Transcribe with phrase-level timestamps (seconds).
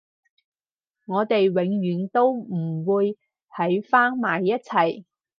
[1.05, 3.19] 我哋永遠都唔會
[3.55, 5.05] 喺返埋一齊